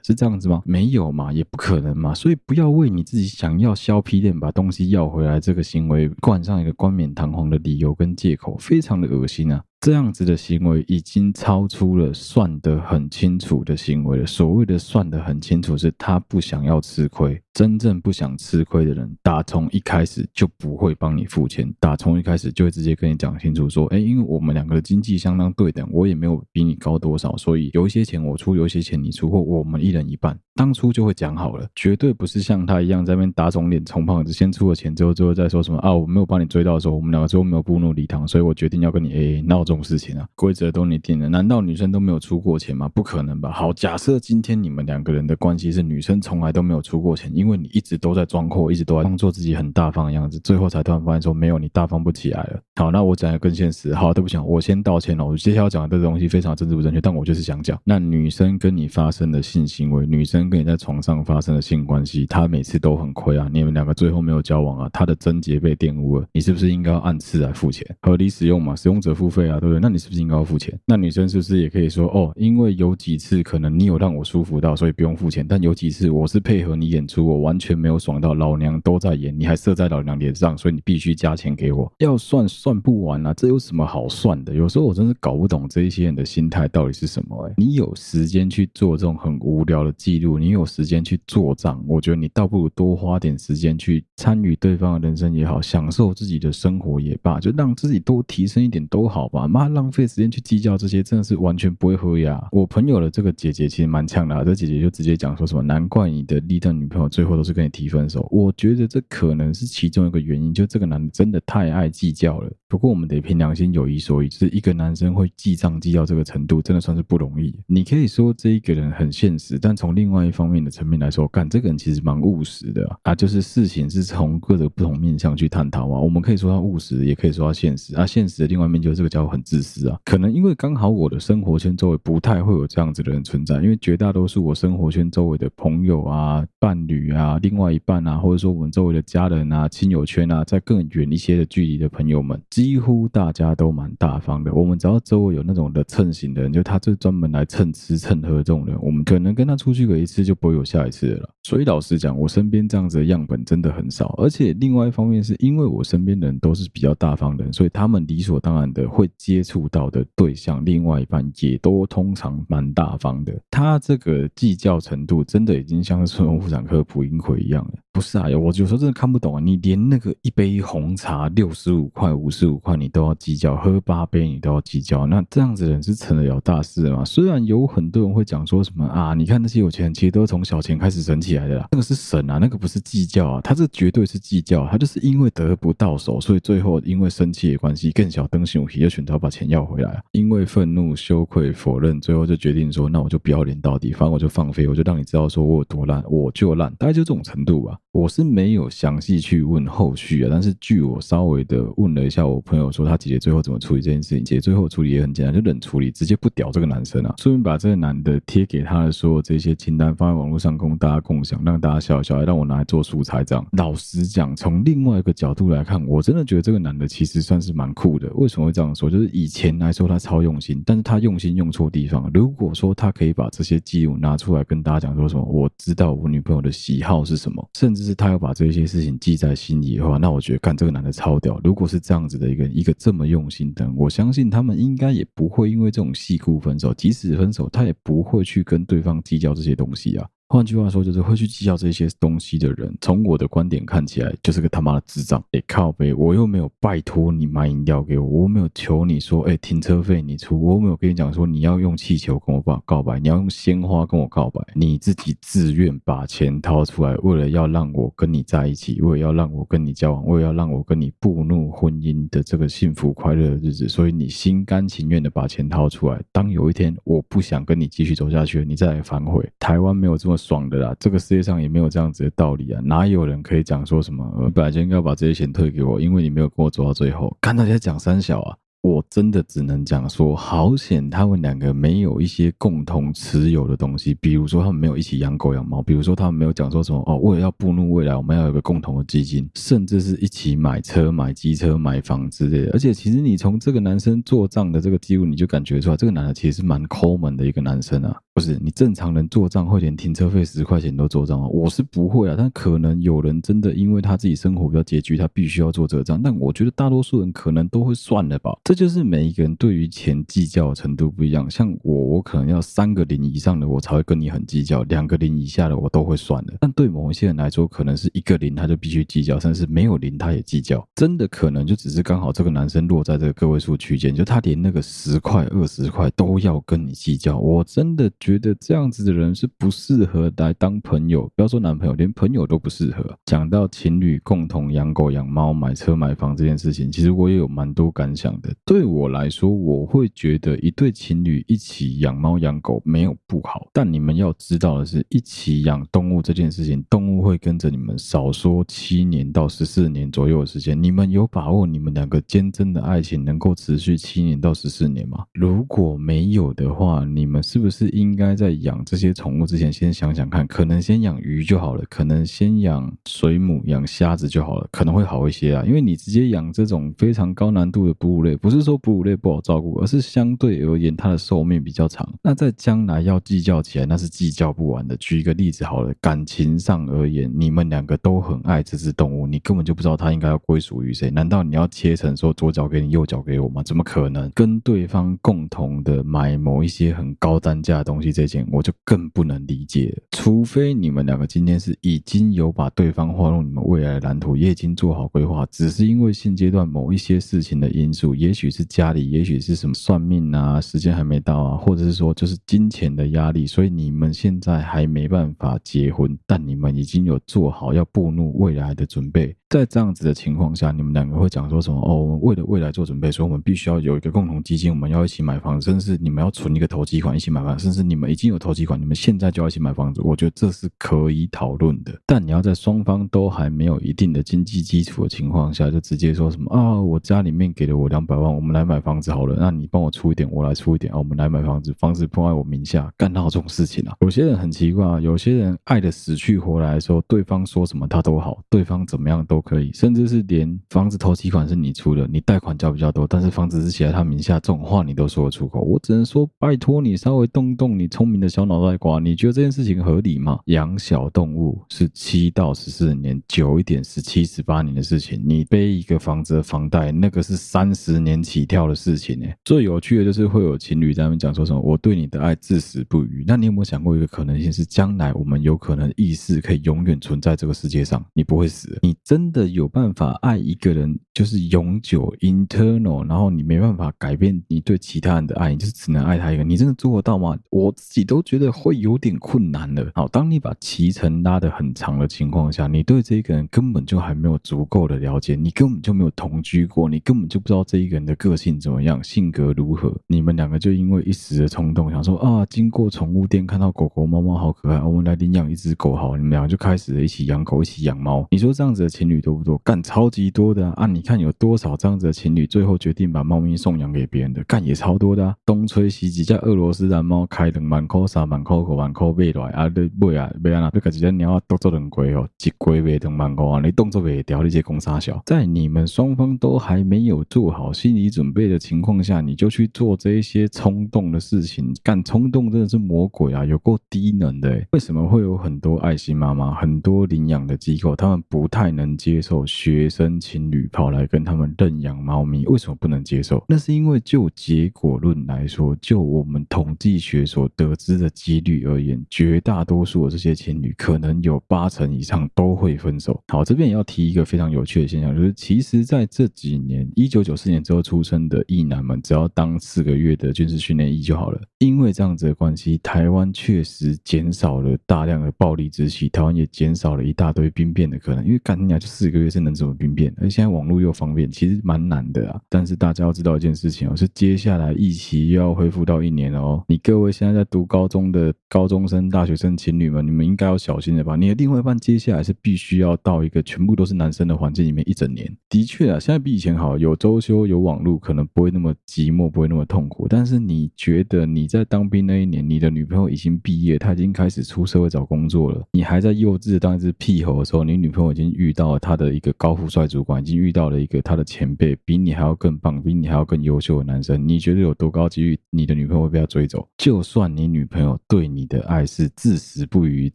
[0.01, 0.61] 是这样子吗？
[0.65, 1.72] 没有嘛，也不可。
[1.73, 2.13] 可能嘛？
[2.13, 9.63] 所以不要为你自己想要削皮脸把东西要回来这个行为冠上一个冠冕堂皇的理由跟借口，非常的恶心啊！
[9.83, 14.25] 这样子的行为已经超出了算得很清楚的行为了。
[14.25, 17.37] 所谓的算得很清楚，是他不想要吃亏。
[17.53, 30.35] 真正不想吃亏的人，打从一开始就不会帮你付钱，打从一开始就会直接跟你讲清楚说，哎，因为我们两个的经济相当对等，我也没有比你高多少，所以有一些钱我出，有一些钱你出，或我们一人一半。
[30.55, 42.89] 当初就会讲好了，绝对不是像他一样在那边打肿脸充胖子，先出了钱之后，最后再说什么啊，我没有帮你追到的时候，我们两个最后没有步入礼堂，所以我决定要跟你 AA，闹钟种事情啊，规则都你定了，难道女生都没有出过钱吗？
[42.89, 43.51] 不可能吧？
[43.51, 48.23] 好，假设今天你们两个人的关系是女生从来都没有出过钱，因为你一直都在。
[48.33, 52.59] 装阔，一直都在装作自己很大方的样子，最后才突然发现说没有，你大方不起来了。
[52.77, 53.93] 好，那我讲的更现实。
[53.93, 55.23] 好，对不起，我先道歉了。
[55.23, 63.47] 我接下来要讲的这个东西非常政治不正确，但我就是想讲，那女生跟你发生的性行为，女生跟你在床上发生的性关系，她每次都很亏啊。
[63.53, 67.85] 你们两个最后没有交往啊，她的贞洁被玷污了，你是不是应该要按次来付钱？
[68.01, 69.79] 合理使用嘛，使用者付费啊，对不对？
[69.79, 70.73] 那你是不是应该要付钱？
[70.85, 78.99] 那女生是不是也可以说哦，因为有几次可能你有让我舒服到，所以不用付钱，但有几次我是配合你演出，我完全没有爽到，老娘都。
[79.03, 81.91] 在演，你还射在老娘脸上，所以你必须加钱给我。
[81.99, 84.53] 要算算不完啊，这有什么好算的？
[84.53, 87.45] 有时候我真是搞不懂这一些人的心态到底是什么。
[87.45, 99.49] 哎，你有时间去做这种很无聊的记录，你有时间去做账，我觉得你倒不如多花点时间去参与对方的人生也好，享受自己的生活也罢，就让自己多提升一点都好吧。
[99.53, 102.47] 妈，浪费时间去计较这些，真的是完全不会合呀。
[102.51, 108.27] 我朋友的这个姐姐其实蛮呛的啊，这姐姐就直接讲说什么，难怪你的历任女朋友最后都是跟你提分手。
[108.31, 108.83] 我觉得。
[108.93, 112.51] 这可能是其中一个原因，就这个男的真的太爱计较了。
[112.73, 117.53] 不过我们得凭良心有一说一，就是一个男生会记账记到这个程度，真的算是不容易。
[117.67, 123.15] 你可以说这一个人很现实，但从另外一方面的层面来说，干这个人其实蛮务实的啊，啊。
[123.15, 125.99] 就是事情是从各个不同面向去探讨啊。
[125.99, 128.07] 我们可以说他务实，也可以说他现实啊。
[128.07, 129.99] 现实的另外一面就是这个家伙很自私啊。
[130.03, 138.73] 可能因为刚好我的生活圈周围不太会有这样子的人存在，因为绝大多数我生活圈周围的朋友啊、伴侣啊、另外一半啊，或者说我们。
[138.73, 144.53] 周围的家人啊、亲友圈啊，在更远一些的距离的朋友们，几乎大家都蛮大方的。
[144.53, 151.29] 我们只要周围有那种的蹭型的人，就他这专门来蹭吃蹭喝这种人，我们可能跟他出去过一次，就不会有下一次了。
[151.43, 154.15] 所以老实讲，我身边这样子的样本真的很少。
[154.17, 163.37] 而且另外一方面，是因为我身边的人都是比较大方的人，所以他们理所当然的会接触到的对象，另外一半也都通常蛮大方的。
[163.51, 167.73] 他这个计较程度，真的已经像是顺丰妇产科普音葵一样了。
[167.93, 169.39] 不是啊，我有时候真的看不懂啊！
[169.39, 177.05] 你连那个一杯红茶六十五块、五十五块你都要计较，喝八杯你都要计较，那这样子的人是成得了大事吗？
[177.05, 197.77] 虽然有很多人会讲说什么啊，你看那些有钱人其实都是从小钱开始省起来的啦，那个是省啊，那个不是计较啊，他这绝对是计较，他就是因为得不到手，所以最后因为生气的关系，更小灯熊皮就选择把钱要回来，因为愤怒、羞愧、否认，最后就决定说，那我就不要脸到底，反正我就放飞，我就让你知道说我有多烂，我就烂，大概就这种程度吧。
[197.93, 204.25] 我是没有详细去问后续啊，但是据我稍微的问了一下我朋友说，他姐姐最后怎么处理这件事情？
[204.25, 213.23] 姐姐最后处理也很简单，就冷处理，直接不屌这个男生啊，顺便把这个男的贴给他的所有这些清单放在网络上供大家共享，让大家笑一笑，让我拿来做素材。
[213.23, 218.11] 这样，老实讲，从另外一个角度来看，我真的觉得这个男的其实算是蛮酷的。
[218.15, 218.89] 为什么会这样说？
[218.89, 222.09] 就是以前来说他超用心，但是他用心用错地方。
[222.11, 227.82] 如果说他可以把这些记录拿出来跟大家讲说什么，我知道我女朋友的喜好是什么，甚至。
[227.83, 231.39] 是他要把这些事情记在心里的话，那我觉得干这个男的超屌。
[231.43, 240.07] 如果是这样子的一个一个这么用心的人，我相信他们应该也不会因为这种细故分手，即使分手，他也不会去跟对方计较这些东西啊。
[240.33, 245.23] 换句话说，就是会去计较这些东西的人，从我的观点看起来，就是个他妈的智障。
[245.31, 266.01] 哎，靠呗，我又没有拜托你买饮料给我，我没有求你说，哎，停车费你出，我没有跟你讲说你要用气球跟我告告白，你要用鲜花跟我告白，你自己自愿把钱掏出来，为了要让我跟你在一起，为了要让我跟你交往，为了要让我跟你步入婚姻的这个幸福快乐的日子，所以你心甘情愿的把钱掏出来。
[266.11, 269.23] 当有一天我不想跟你继续走下去了，你再来反悔。
[269.37, 270.17] 台湾没有这么。
[270.23, 272.61] 爽的啦，这个世界上也没有这样子的道理啊！
[272.63, 277.15] 哪有人可以讲说什么，我本来就应该把这些钱退给我，因为你没有跟我走到最后。
[277.21, 278.37] 看大家讲三小啊！
[278.63, 292.51] 我真的只能讲说，好险他们两个没有一些共同持有的东西，比如说他们没有一起养狗养猫，比如说他们没有讲说什么哦，为了要步入未来，我们要有个共同的基金，甚至是一起买车、买机车、买房之类的。
[292.53, 297.93] 而且，其实你从这个男生做账的这个记录，你就感觉出来，这个男的其实是蛮抠门的一个男生啊。
[298.13, 301.27] 不是你正常人做账会连停车费十块钱都做账吗？
[301.27, 305.99] 我是不会啊，但可能有人真的因为他自己生活比较拮据，他必须要做这个账。
[306.01, 308.31] 但我觉得大多数人可能都会算了吧。
[308.53, 311.27] 这就是每一个人对于钱计较的程度不一样。
[311.27, 316.35] 像我，我可能要三个零以上的我才会跟你很计较，两个零以下的我都会算的。
[316.39, 320.63] 但对某一些人来说，可能是一个零他就必须计较，甚至没有零他也计较。
[320.75, 327.17] 真的可能就只是刚好这个男生落在这个个位数区间，就他连那个十块、二十块都要跟你计较。
[327.17, 332.85] 我真的觉得这样子的人是不适合来当朋友，不要说男朋友，连朋友都不适合。
[333.07, 338.31] 讲到情侣共同养狗、养猫、买车、买房这件事情，其实我也有蛮多感想的。
[338.45, 350.61] 对我来说，我会觉得一对情侣一起养猫养狗没有不好，但你们要知道的是，一起养动物这件事情，动物会跟着你们少说七年到十四年左右的时间。
[350.61, 355.05] 你们有把握你们两个坚贞的爱情能够持续七年到十四年吗？
[355.13, 360.27] 如果没有的话，你们是不是应该在养这些宠物之前先想想看？
[360.27, 365.45] 可能先养鱼就好了，可能先养水母、养虾子就好了，可能会好一些啊。
[365.47, 371.87] 因为你直接养这种非常高难度的哺乳类，不不是说哺乳类不好照顾，而是相对而言它的寿命比较长。
[372.01, 374.75] 那在将来要计较起来，那是计较不完的。
[374.77, 380.89] 举一个例子好了，感情上而言，你们两个都很爱这只动物，你根本就不知道它应该要归属于谁。
[380.89, 383.43] 难道你要切成说左脚给你，右脚给我吗？
[383.43, 384.09] 怎么可能？
[384.15, 389.79] 跟对方共同的买某一些很高单价的东西，这件我就更不能理解。
[389.91, 409.15] 除非你们两个今天是已经有把对方划入你们未来的蓝图，也已经做好规划，只是因为现阶段某一些事情的因素，也许是家里，也许是什么算命啊，时间还没到啊，或者是说就是金钱的压力，所以你们现在还没办法结婚，但你们已经有做好要步入未来的准备。
[409.29, 411.59] 在这样子的情况下，你们两个会讲说什么？
[411.59, 419.81] 哦，我们为了未来做准备，所以我们必须要有一个共同基金，我们要一起买房子，甚至你们要存一个投机款一起买房子，甚至你们已经有投机款，你们现在就要一起买房子。
[419.83, 426.61] 我觉得这是可以讨论的，但你要在双方都还没有一定的经济基础的情况下，就直接说什么啊？
[426.61, 433.75] 我家里面给了我两百万，我们来买房子好了，那你帮我出一点，我来出一点啊，我们来买房子，房子放在我名下，干到这种事情啊？
[433.81, 440.01] 有些人很奇怪啊，有些人爱的死去活来的时候，对方说什么他都好，对方怎么样都可以，甚至是。
[440.13, 445.39] 连房子头期款是你出的，你贷款交比较多，但是房子是写在他名下，这种话你都说得出口？
[445.39, 450.19] 我只能说，拜托你稍微动动你聪明的小脑袋瓜，你觉得这件事情合理吗？
[450.25, 455.01] 养小动物是七到十四年，久一点是七、十八年的事情。
[455.03, 459.07] 你背一个房子的房贷，那个是三十年起跳的事情呢。
[459.23, 463.03] 最有趣的就是会有情侣在那边讲说什么“我对你的爱至死不渝”。
[463.07, 469.93] 那你有没有想过一个可能性是，将来我们有可能意识可以永远存在这个世界上，你不会死，你真的有办法？
[470.01, 476.23] 爱一个人就是永久 internal，然后你没办法改变你对其他人的爱，你就是只能爱他一个。
[476.23, 477.17] 你真的做得到吗？
[477.29, 479.71] 我自己都觉得会有点困难的。
[479.75, 489.73] 好，当你把期程拉得很长的情况下，你对这一个人根本就还没有足够的了解，你根本就没有同居过，你根本就不知道这一个人的个性怎么样，性格如何。
[489.87, 498.05] 你们两个就因为一时的冲动，想说啊，经过宠物店看到狗狗、猫猫好可爱，我们来领养一只狗好，你们两个就开始一起养狗，一起养猫。
[498.11, 499.37] 你说这样子的情侣多不多？
[499.39, 500.65] 干，超级多的啊！
[500.65, 505.15] 你看有多少这样子的情侣，最后决定把猫咪送养给别人的，干也超多的啊！
[505.25, 509.49] 东吹西挤，叫俄罗斯蓝猫开灯，满口啥满口口满口背来啊！
[509.49, 524.45] 对不啊，不啊，对个几只鸟啊，动作很贵哦，一龟背灯满口啊，你动作袂调，你这公三小，在你们双方都还没有做好心心理准备的情况下，你就去做这一些冲动的事情，干冲动真的是魔鬼啊，有够低能的。
[524.51, 532.23] 为什么会有很多爱心妈妈、很多领养的机构，他们不太能接受学生情侣跑来跟他们认养猫咪？
[532.27, 533.25] 为什么不能接受？
[533.27, 543.01] 那是因为就结果论来说，就我们统计学所得知的几率而言，绝大多数的这些情侣可能有八成以上都会分手。
[543.07, 551.21] 好，这边也要提一个非常有趣的现象，就是其实在这几年，一九九四年之后出生的役男们，只要当四个月的军事训练役就好了。
[551.39, 558.05] 因为这样子的关系，台湾确实减少了大量的暴力之气，台湾也减少了一大堆兵变的可能。
[558.05, 559.93] 因为干你娘就四个月是能怎么兵变？
[559.97, 562.21] 而现在网络又方便，其实蛮难的啊。
[562.29, 566.43] 但是大家要知道一件事情哦，是接下来疫期又要恢复到一年哦。
[566.47, 570.95] 你各位现在在读高中的高中生、大学生情侣们，你们应该要小心的吧？
[570.95, 575.13] 你的另外一半接下来是必须要到一个全部都是男生的环境里面一整年。
[575.27, 579.87] 的确啊，现在比以前好，有周休，有网网络，可能不会那么寂寞，不会那么痛苦。
[579.87, 596.47] 但是你觉得你在当兵那一年，你的女朋友已经毕业，她已经开始出社会找工作了，你还在幼稚当一只屁猴的时候，你女朋友已经遇到了她的一个高富帅主管，已经遇到了一个她的前辈，比你还要更棒，比你还要更优秀的男生，你觉得有多高几率你的女朋友会被他追走？
[596.57, 599.91] 就算你女朋友对你的爱是至死不渝、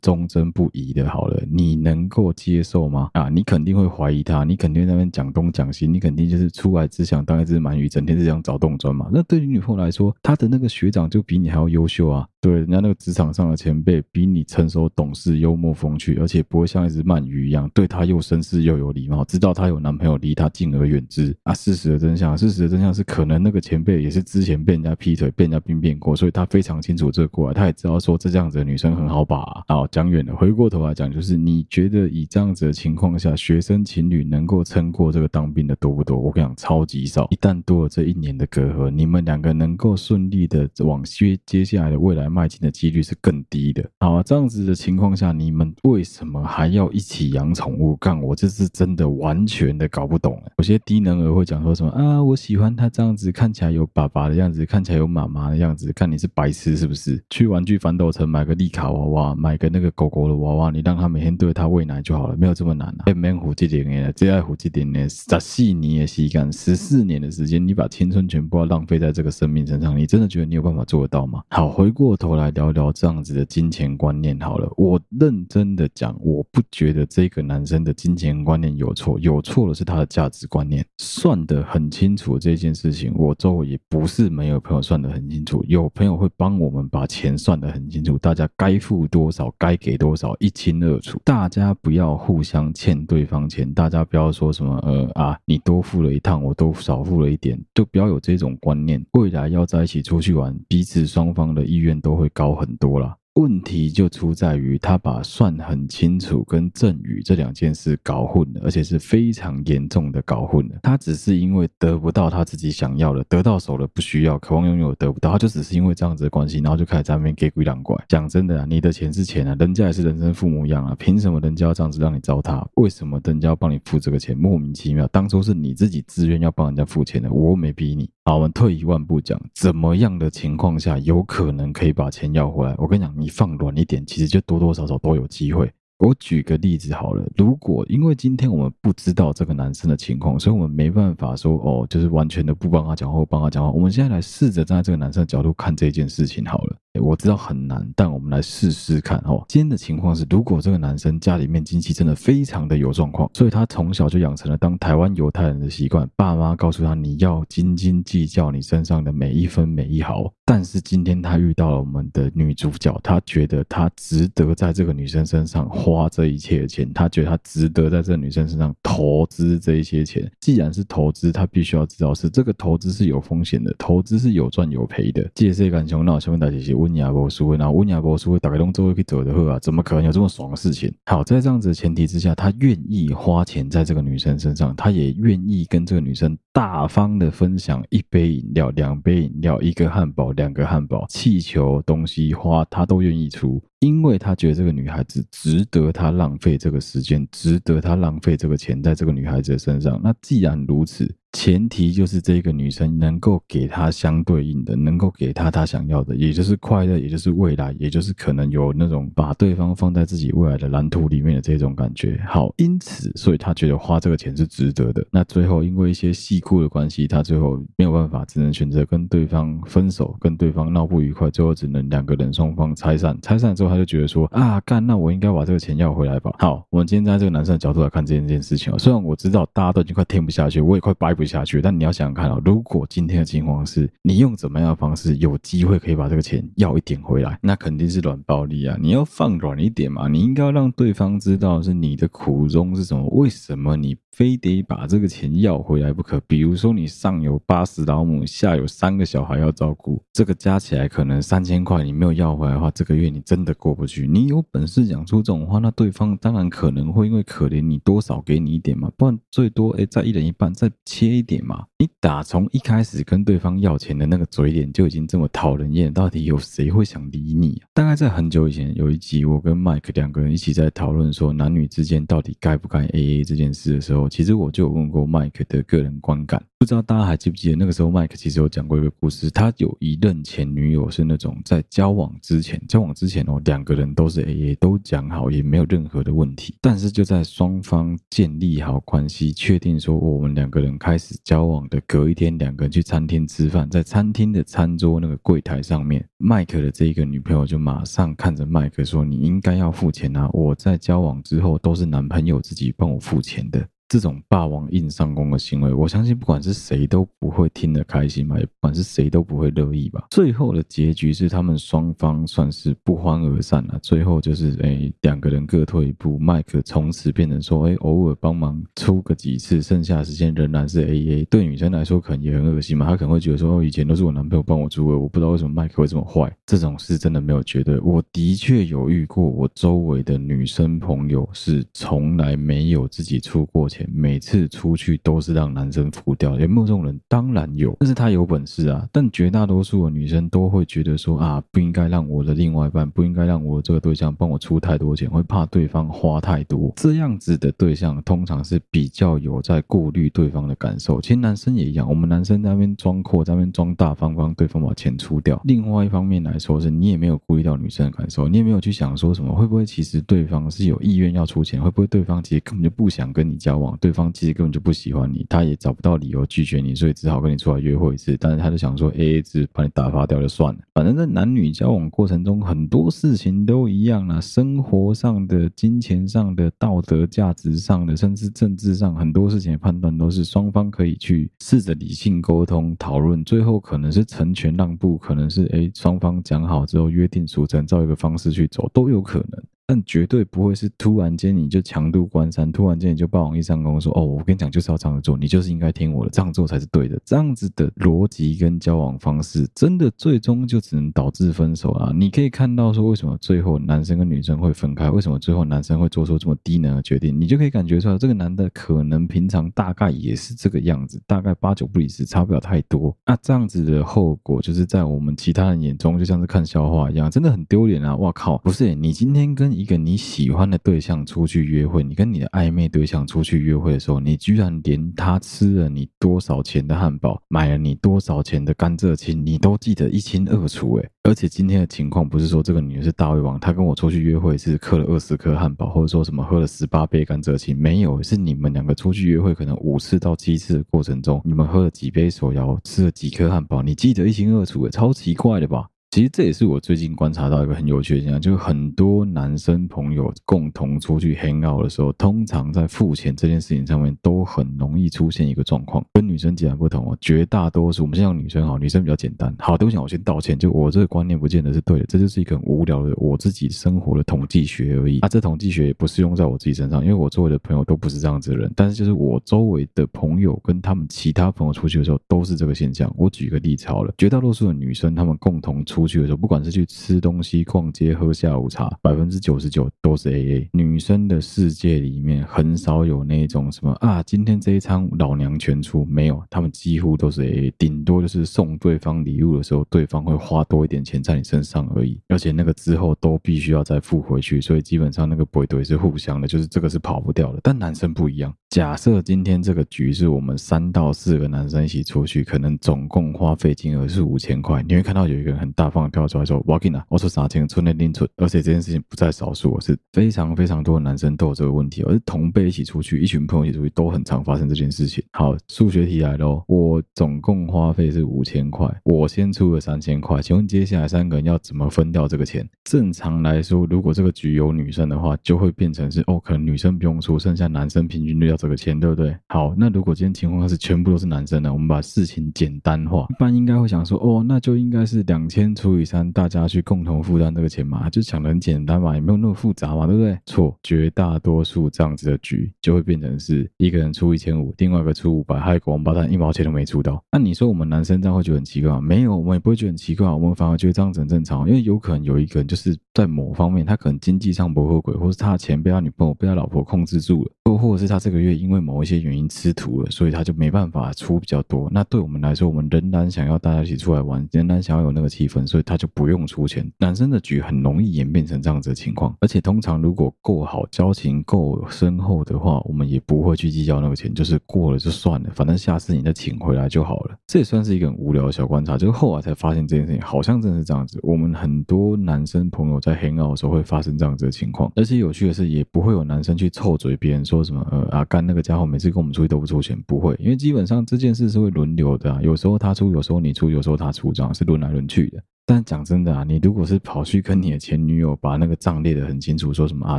[0.01, 3.11] 忠贞不移的，好了，你能够接受吗？
[3.15, 9.09] 啊，你肯定会怀疑她，你肯定在那边讲东讲西，你肯定就是出来只想当是鳗鱼，整天只想找洞钻嘛。
[9.13, 12.29] 那对于女朋友来说，她的那个学长就比你还要优秀啊。
[12.41, 21.53] 对，人家那个职场上的前辈比你成熟懂事、幽默风趣，而且不会像一只鳗鱼一样，对她又绅士又有礼貌，知道她有男朋友，离她敬而远之啊。
[21.53, 29.63] 事实的真相，事实的真相是，可能那个前辈也是之前被人家劈腿、被人家兵变过，所以他非常清楚这个过来，他也知道说这这样子的女生很好把啊。
[29.67, 36.17] 好，讲远了，回过头来讲，就是你觉得以这样子的情况下，学生情侣能够撑过这个当兵的多不多？
[36.17, 37.27] 我跟你讲，超级少。
[37.31, 42.28] 一旦多了这一年的隔阂，你们两个能够顺利的往接接下来的未来。
[42.29, 43.85] 迈进的几率是更低的。
[44.01, 47.97] 好啊，这样子的情况下，你们为什么还要一起养宠物？
[47.97, 50.43] 干，我这是真的完全的搞不懂。
[50.59, 55.93] 有些低能儿会讲说什么啊，我喜欢他这样子，看起来有爸爸的样子，看起来有妈妈的样子。
[55.93, 57.23] 看你是白痴是不是？
[57.31, 63.15] 去玩具反斗城买个丽卡娃娃，买个那个狗狗的娃娃，你让他每天对他喂奶就好了，没有这么难啊。
[63.15, 71.43] 免虎这点呢，最爱虎这点呢，十四年的时间，十四年的时间，你把青春全部要浪费在这个生命身上，你真的觉得你有办法做得到吗？
[71.51, 72.18] 好，回过。
[72.19, 80.85] 头来聊聊这样子的金钱观念好了，我认真的讲，我不觉得这个男生的金钱观念有错，有错的是他的价值观念。
[80.99, 91.21] 算得很清楚这件事情，我周围也不是没有朋友算得很清楚，有朋友会帮我们把钱算得很清楚，大家该付多少，该给多少一清二楚。
[91.25, 99.05] 大家不要互相欠对方钱，大家不要说什么呃啊，你多付了一趟，我都少付了一点，就不要有这种观念。
[99.13, 102.08] 未来要在一起出去玩，彼此双方的意愿都。
[102.09, 103.15] 都会高很多啦。
[103.35, 110.75] 问题就出在于他把算很清楚跟赠与这两件事搞混了，而且是非常严重的搞混了。
[110.83, 117.97] 他只是因为得不到他自己想要的，得到手了不需要，渴望拥有得不到，他就只是因为这样子的关系，然后就开始在那边给鬼两怪。
[118.09, 122.67] 讲真的啊，你的钱是钱啊，人家也是人生父母一样啊，凭什么人家要这样子让你糟蹋？
[122.75, 124.37] 为什么人家要帮你付这个钱？
[124.37, 128.11] 莫名其妙，当初是你自己自愿要帮人家付钱的，我又没逼你。
[128.29, 132.75] 好，我们退一万步讲，怎么样的情况下有可能可以把钱要回来？
[132.77, 135.73] 我跟你讲，你放软一点，其实就多多少少都有机会。
[135.97, 143.71] 我举个例子好了，如果因为今天我们不知道这个男生的情况，所以我们没办法说哦，就是完全的不帮他讲话或帮他讲话。
[143.71, 146.77] 我们现在来试着站在这个男生的角度看这件事情好了。
[147.01, 149.45] 我知道很难，但我们来试试看哦。
[149.49, 160.33] 今天的情况是，如果这个男生家里面经济真的非常的有状况，所以他从小就养成了当台湾犹太人的习惯，爸妈告诉他你要斤斤计较你身上的每一分每一毫。
[160.45, 170.29] 但是今天他遇到了我们的女主角，他觉得他值得在这个女生身上花这一切的钱，他觉得他值得在这个女生身上投资这一些钱。
[170.41, 175.31] 既然是投资，他必须要知道是这个投资是有风险的，投资是有赚有赔的。
[175.35, 176.88] 借势感情闹，先问大姐姐问。
[176.89, 180.91] 温亚博书会，然后温亚博书会打开龙舟可以走的喝啊，怎么可能有这么爽的事情？
[181.05, 193.63] 好，在这样子的前提之下，他愿意花钱在这个女生身上，他也愿意跟这个女生大方的分享一杯饮料、两杯饮料、一个汉堡、两个汉堡、气球、东西花，他都愿意出。
[193.79, 200.01] 因为他觉得这个女孩子值得他浪费这个时间，值得他浪费这个钱在这个女孩子的身上。
[200.03, 212.21] 那既然如此，前提就是这个女生能够给他相对应的，能够给他他想要的，也就是快乐，也就是未来，也就是可能有那种把对方放在自己未来的蓝图里面的这种感觉。
[212.27, 215.07] 好，因此，所以他觉得花这个钱是值得的。
[215.13, 223.17] 那最后因为一些细故的关系，他最后没有办法，只能选择跟对方分手，跟对方闹不愉快，最后只能两个人双方拆散。
[223.21, 226.35] 拆散之后，他就觉得说啊，干，那我应该把这个钱要回来吧。
[226.39, 238.75] 好，我们今天在这个男生的角度来看这件件事情啊，虽然我知道大家都已经快听不下去，我也快掰不下去，但你要想想看啊，如果今天的情况是你用怎么样的方式有机会可以把这个钱要一点回来，那肯定是软暴力啊！
[238.81, 243.97] 你要放软一点嘛，你应该要让对方知道是你的苦衷是什么，为什么你。
[244.19, 246.21] 非得把这个钱要回来不可。
[246.27, 254.09] 比如说，你上有八十老母，下有三个小孩要照顾，这个加起来可能三千块，你没有要回来的话，这个月你真的过不去。
[254.09, 261.65] 你有本事讲出这种话，那对方当然可能会因为可怜你，多少给你一点嘛，不然最多哎，再一人一半，再切一点嘛。
[261.79, 267.71] 你打从一开始跟对方要钱的那个嘴脸就已经这么讨人厌，到底有谁会想理你啊？
[267.73, 274.08] 大概在很久以前有一集，我跟 Mike 两个人一起在讨论说男女之间到底该不该 AA 这件事的时候。
[274.09, 279.31] 其实我就有问过麦克的个人观感，不知道大家还记不记得那个时候，麦克其实有讲过一个故事。
[279.31, 286.55] 他有一任前女友是那种在交往之前，交往之前哦，两个人都是 AA，都讲好，也没有任何的问题。
[286.61, 300.29] 但是就在双方建立好关系，确定说我们两个人开始交往的隔一天，两个人去餐厅吃饭，在餐厅的餐桌那个柜台上面，麦克的这一个女朋友就马上看着麦克说：“你应该要付钱啊！
[300.33, 310.07] 我在交往之后都是男朋友自己帮我付钱的。”这种霸王硬上弓的行为，我相信不管是谁都不会听得开心吧，也不管是谁都不会乐意吧。
[310.11, 313.79] 最后的结局是他们双方算是不欢而散了。
[313.83, 321.27] 最后就是，哎，两个人各退一步，麦克从此变成说，哎，偶尔帮忙出个几次，剩下的时间仍然是 AA。
[321.31, 326.31] 对女生来说可能也很恶心嘛，她可能会觉得说，哦，以前都是我男朋友帮我出的，我不知道为什么麦克会这么坏。
[326.45, 333.78] 这种事真的没有绝对，我的确有遇过，我周围的女生朋友是从来没有自己出过钱。
[333.93, 336.99] 每次出去都是让男生付掉，有没有这种人？
[337.09, 338.89] 当然有，但是他有本事啊。
[338.93, 346.73] 但绝大多数的女生都会觉得说啊，不应该让我的另外一半，不应该让我的这个对象帮我出太多钱，会怕对方花太多。
[346.77, 351.01] 这样子的对象通常是比较有在顾虑对方的感受。
[351.01, 355.41] 其实男生也一样，我们男生在那边装阔，在那边装大方，帮对方把钱出掉。
[355.45, 368.17] 另外一方面来说，是你也没有顾虑到女生的感受，你也没有去想说什么会不会其实对方是有意愿要出钱，会不会对方其实根本就不想跟你交往，对方其实根本就不喜欢你，他也找不到理由拒绝你，所以只好跟你出来约会一次。
[368.19, 370.61] 但是他就想说，AA 制把你打发掉就算了。
[370.75, 389.43] 反正在男女交往过程中，很多事情都一样啦，生活上的、金钱上的、道德价值上的，甚至政治上，很多事情的判断都是双方可以去试着理性沟通讨论，最后可能是成全让步，可能是诶双方讲好之后约定俗成，照一个方式去走，都有可能。
[389.71, 396.99] 但绝对不会是突然间你就强度关山，突然间你就霸王硬上弓说哦，我跟你讲就是要这样做，你就是应该听我的，这样做才是对的。
[397.05, 401.93] 这样子的逻辑跟交往方式，真的最终就只能导致分手啊！
[401.95, 412.97] 你可以看到说为什么最后男生跟女生会分开，为什么最后男生会做出这么低能的决定，你就可以感觉出来，这个男的可能平常大概也是这个样子，大概八九不离十，差不了太多。
[413.05, 417.95] 那这样子的后果，就是在我们其他人眼中，就像是看笑话一样，真的很丢脸啊！
[417.97, 430.89] 哇靠，不是你今天跟一个你喜欢的对象出去约会，你跟你的暧昧对象出去约会的时候，你居然连他吃了你多少钱的汉堡，买了你多少钱的甘蔗青，你都记得一清二楚诶。
[431.03, 445.69] 而且今天的情况不是说这个女的是大胃王，她跟我出去约会是嗑了二十颗汉堡，或者说什么喝了十八杯甘蔗青，没有，是你们两个出去约会可能五次到七次的过程中，你们喝了几杯手摇，吃了几颗汉堡，你记得一清二楚诶，超奇怪的吧？
[445.91, 456.97] 其实这也是我最近观察到一个很有趣的现象，就是很多男生朋友共同出去 hang out 的时候，通常在付钱这件事情上面都很容易出现一个状况，跟女生截然不同哦。
[457.01, 459.35] 绝大多数我们先讲女生哈，女生比较简单。
[459.39, 464.99] 好，对不起，我先道歉，就我这个观念不见得是对的，这就是一个很无聊的我自己生活的统计学而已。
[465.01, 468.53] 啊，这统计学也不适用在我自己身上，因为我周围的朋友都不是这样子的人。
[468.55, 472.93] 但是就是我周围的朋友跟他们其他朋友出去的时候都是这个现象。
[472.95, 475.78] 我举个例子好了，绝大多数的女生她们共同出。
[475.79, 480.49] 出去的时候，不管是去吃东西、逛街、喝下午茶，百分之九十九都是 AA。
[480.53, 487.53] 女生的世界里面很少有那种什么啊，今天这一餐老娘全出，没有，他们几乎都是 AA。
[487.57, 497.39] 顶多就是送对方礼物的时候，对方会花多一点钱在你身上而已，而且那个之后都必须要再付回去，所以基本上那个背对是互相的，就是这个是跑不掉的。
[497.41, 515.05] 但男生不一样，假设今天这个局是我们三到四个男生一起出去，可能总共花费金额是五千块，你会看到有一个人很大方的跳出来说：“我给你，我说三千，存内定存。”而且这件事情不在少数，是非常非常多的男生都有这个问题，而是同辈一起出去，一群朋友一起出去都很常发生这件事情。
[515.13, 522.49] 好，数学题来喽，我总共花费是五千块，我先出了三千块，请问接下来三个人要怎么分掉这个钱？
[522.65, 529.15] 正常来说，如果这个局有女生的话，就会变成是哦，可能女生不用出，剩下男生平均率要这个钱，对不对？
[529.29, 531.53] 好，那如果今天情况是全部都是男生呢？
[531.53, 540.19] 我们把事情简单化，一般应该会想说，哦，那就应该是两千除以三，大家去共同负担这个钱嘛，就想的很简单嘛，也没有那么复杂嘛，对不对？
[540.27, 547.03] 错，绝大多数这样子的局就会变成是一个人出一千五，另外一个出五百，还有一个王八蛋一毛钱都没出到。
[547.11, 548.81] 那你说我们男生这样会觉得很奇怪吗？
[548.81, 561.67] 没有，我们也不会觉得很奇怪，我们反而觉得这样子很正常，因为有可能有一个人就是在某方面，他可能经济上不合轨，或是他的钱被他女朋友、被他老婆控制住了，又或者是他这个月因为某一些原因吃土了，所以他就没办法出比较多。
[561.73, 566.71] 那对我们来说，我们仍然想要大家一起出来玩，仍然想要有那个气氛，所以他就不用出钱。
[566.77, 577.17] 男生的局很容易演变成这样子的情况，而且通常如果够好，交情够深厚的话，我们也不会去计较那个钱，就是过了就算了，反正下次你再请回来就好了。
[577.27, 580.99] 这也算是一个很无聊的小观察，就是后来才发现这件事情好像真的是这样子。
[581.03, 595.23] 我们很多男生朋友在 hang out 的时候会发生这样子的情况，而且有趣的是，也不会有男生去臭嘴别人说说什么呃阿甘那个家伙每次跟我们出去都不出钱，不会，因为基本上这件事是会轮流的，有时候他出，有时候你出，有时候他出，这样是轮来轮去的。
[595.51, 599.99] 但讲真的啊，你如果是跑去跟你的前女友把那个账列得很清楚，说什么啊，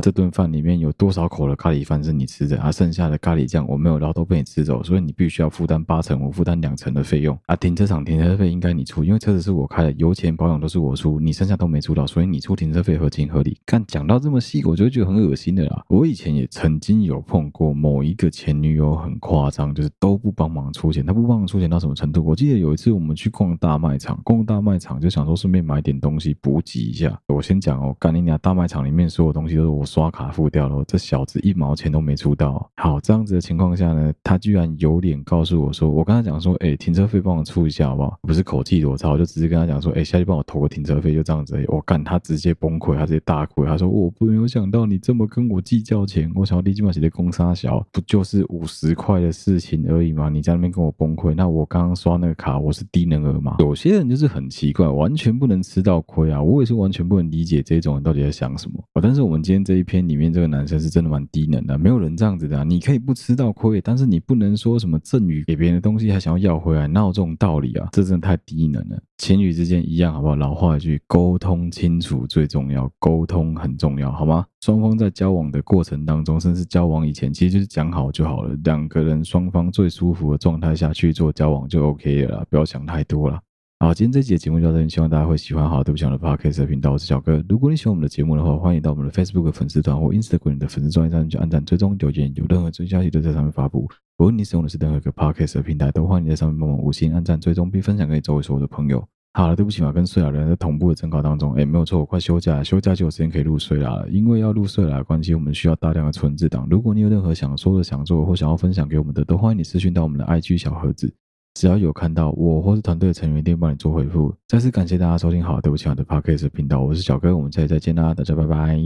[0.00, 13.58] 这顿饭里面有多少口的咖喱饭是你吃的啊，剩下的咖喱酱我没有捞都被你吃走，所以你必须要负担八成，我负担两成的费用啊，停车场停车费应该你出，因为车子是我开的，油钱保养都是我出，你剩下都没出到，所以你出停车费合情合理。
[13.66, 15.84] 看讲到这么细，我就觉得很恶心的啦。
[15.88, 22.24] 我以前也曾经有碰过某一个前女友很夸张，就是都不帮忙出钱，她不帮忙出钱到什么程度？
[22.24, 26.36] 我记得有一次我们去逛大卖场，逛大卖场就想说顺便买点东西。
[26.42, 28.38] 补给一下，我先讲哦，干你娘！
[28.38, 32.70] 大卖场里面所有东西都是我刷卡付掉了，这小子一毛钱都没出到。
[32.76, 38.18] 好，这样子的情况下呢，他居然有脸告诉我说，我跟他讲说，哎，停车费帮我出一下好不好？
[38.22, 41.62] 不是口气多差，我就直接跟他讲说，哎，下去帮我投个停车费，就这样子。
[41.68, 50.28] 我干，他直接崩溃，他直接大哭，他说我不没有想到你这么跟我计较钱，我想要立即把钱的公杀小，不就是五十块的事情而已吗？
[50.28, 53.56] 你在那边跟我崩溃，那我刚刚刷那个卡，我是低能儿吗？
[53.58, 56.00] 有些人就是很奇怪，完全不能吃到。
[56.10, 56.42] 亏啊！
[56.42, 58.82] 我也是完全不能理解这种人到底在想什么。
[59.00, 62.64] 但是我们今天这一篇里面这个男生是真的蛮低能的，没有人这样子的。
[62.64, 67.88] 你可以不吃到亏，但是你不能说什么赠予给别人的东西还想要要回来，哪有这种道理啊？
[67.92, 69.00] 这真的太低能了。
[69.18, 70.34] 情侣之间一样好不好？
[70.34, 74.46] 老话一句，沟通清楚最重要，沟通很重要，好吗？
[74.62, 78.56] 双方在交往的过程当中，甚至交往以前，其实就是讲好就好了。
[78.64, 83.40] 两个人双方最舒服的状态下去做交往就 OK 了，不要想太多了。
[83.82, 85.66] 好，今天这期的节目就到这里，希望大家会喜欢。
[85.66, 87.42] 好，对不起，我的 Podcast 频道，我是小哥。
[87.48, 93.88] 如果你喜欢我们的节目的话，欢迎到我们的 Facebook 粉丝团或 Instagram 的粉丝专页上去按赞、追踪、留言，有任何最新消息都在上面发布。
[94.18, 99.02] 无论你使用的是任何一个 Podcast 平台，都欢迎你在上面帮忙五星按赞、追踪并分享给周围所有的朋友。
[99.32, 104.06] 好了，对不起嘛，跟睡了人在同步的征稿当中，哎，没有错，我快休假，休假就有时间可以入睡了。
[104.10, 106.68] 因为要入睡了关系，我们需要大量的存字档。
[106.70, 111.10] 如果你有任何想说的、想做或想要分享给我们的，都欢迎你私讯到我们的 IG 小盒子。
[111.54, 114.34] 只要有看到我或是团队的成员，一定帮你做回复。
[114.46, 118.78] 再次感谢大家收听好，对不起，我的 Podcast 频道，我是小哥，我们下期再见啦，大家拜拜。